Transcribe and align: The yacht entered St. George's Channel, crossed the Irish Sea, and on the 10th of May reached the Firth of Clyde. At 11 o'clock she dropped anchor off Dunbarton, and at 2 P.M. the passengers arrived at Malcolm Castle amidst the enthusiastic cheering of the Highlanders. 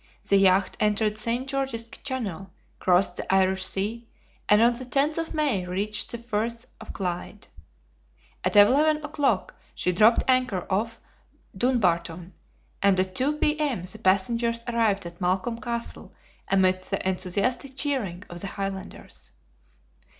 The 0.27 0.37
yacht 0.37 0.75
entered 0.79 1.19
St. 1.19 1.47
George's 1.47 1.87
Channel, 1.87 2.49
crossed 2.79 3.17
the 3.17 3.31
Irish 3.31 3.63
Sea, 3.63 4.07
and 4.49 4.59
on 4.59 4.73
the 4.73 4.83
10th 4.83 5.19
of 5.19 5.35
May 5.35 5.63
reached 5.67 6.09
the 6.09 6.17
Firth 6.17 6.65
of 6.81 6.91
Clyde. 6.91 7.49
At 8.43 8.55
11 8.55 9.05
o'clock 9.05 9.53
she 9.75 9.91
dropped 9.91 10.23
anchor 10.27 10.65
off 10.71 10.99
Dunbarton, 11.55 12.33
and 12.81 12.99
at 12.99 13.13
2 13.13 13.33
P.M. 13.33 13.83
the 13.83 13.99
passengers 13.99 14.61
arrived 14.67 15.05
at 15.05 15.21
Malcolm 15.21 15.61
Castle 15.61 16.11
amidst 16.47 16.89
the 16.89 17.07
enthusiastic 17.07 17.75
cheering 17.75 18.23
of 18.27 18.39
the 18.41 18.47
Highlanders. 18.47 19.33